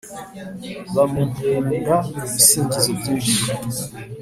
[0.95, 1.93] bamuhunda
[2.25, 3.41] ibisingizo byishi